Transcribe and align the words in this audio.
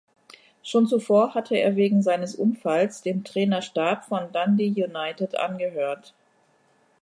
Schon 0.63 0.87
zuvor 0.87 1.35
hatte 1.35 1.55
er 1.57 1.75
wegen 1.75 2.01
seines 2.01 2.33
Unfalls 2.35 3.03
dem 3.03 3.23
Trainerstab 3.23 4.03
von 4.05 4.31
Dundee 4.33 4.69
United 4.83 5.37
angehört. 5.37 6.15